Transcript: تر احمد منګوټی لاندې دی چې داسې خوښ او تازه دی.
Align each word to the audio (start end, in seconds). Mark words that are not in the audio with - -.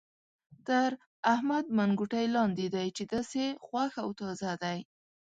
تر 0.67 0.89
احمد 1.33 1.65
منګوټی 1.77 2.25
لاندې 2.35 2.65
دی 2.75 2.87
چې 2.97 3.03
داسې 3.13 3.43
خوښ 3.65 3.93
او 4.03 4.09
تازه 4.19 4.51
دی. 4.63 4.79